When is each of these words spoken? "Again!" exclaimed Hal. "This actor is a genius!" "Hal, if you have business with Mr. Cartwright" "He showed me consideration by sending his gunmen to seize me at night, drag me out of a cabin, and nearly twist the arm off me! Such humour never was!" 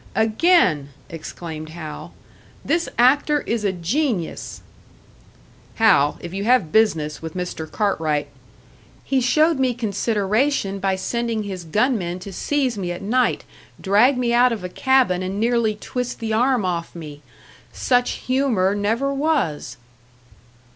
"Again!" 0.15 0.89
exclaimed 1.11 1.69
Hal. 1.69 2.15
"This 2.65 2.89
actor 2.97 3.41
is 3.41 3.63
a 3.63 3.71
genius!" 3.71 4.61
"Hal, 5.75 6.17
if 6.21 6.33
you 6.33 6.43
have 6.43 6.71
business 6.71 7.21
with 7.21 7.35
Mr. 7.35 7.71
Cartwright" 7.71 8.27
"He 9.03 9.21
showed 9.21 9.59
me 9.59 9.75
consideration 9.75 10.79
by 10.79 10.95
sending 10.95 11.43
his 11.43 11.63
gunmen 11.65 12.17
to 12.21 12.33
seize 12.33 12.79
me 12.79 12.91
at 12.91 13.03
night, 13.03 13.43
drag 13.79 14.17
me 14.17 14.33
out 14.33 14.51
of 14.51 14.63
a 14.63 14.69
cabin, 14.69 15.21
and 15.21 15.39
nearly 15.39 15.75
twist 15.75 16.19
the 16.19 16.33
arm 16.33 16.65
off 16.65 16.95
me! 16.95 17.21
Such 17.71 18.23
humour 18.25 18.73
never 18.73 19.13
was!" 19.13 19.77